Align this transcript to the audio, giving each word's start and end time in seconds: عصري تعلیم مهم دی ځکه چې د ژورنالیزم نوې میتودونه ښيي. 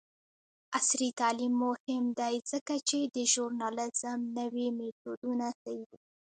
عصري 0.77 1.09
تعلیم 1.19 1.53
مهم 1.65 2.03
دی 2.19 2.35
ځکه 2.51 2.73
چې 2.89 2.99
د 3.15 3.17
ژورنالیزم 3.31 4.19
نوې 4.37 4.67
میتودونه 4.77 5.47
ښيي. 5.59 5.83